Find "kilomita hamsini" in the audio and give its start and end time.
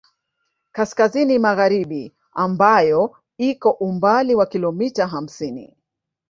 4.45-5.77